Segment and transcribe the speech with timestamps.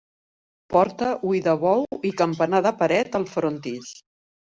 [0.75, 3.93] Porta, ull de bou i campanar de paret al frontis.